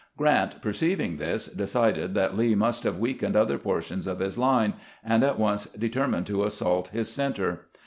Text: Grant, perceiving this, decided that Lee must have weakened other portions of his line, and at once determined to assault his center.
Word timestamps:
Grant, 0.17 0.63
perceiving 0.63 1.17
this, 1.17 1.45
decided 1.45 2.15
that 2.15 2.35
Lee 2.35 2.55
must 2.55 2.85
have 2.85 2.97
weakened 2.97 3.35
other 3.35 3.59
portions 3.59 4.07
of 4.07 4.17
his 4.17 4.35
line, 4.35 4.73
and 5.05 5.23
at 5.23 5.37
once 5.37 5.67
determined 5.67 6.25
to 6.25 6.43
assault 6.43 6.87
his 6.87 7.07
center. 7.07 7.67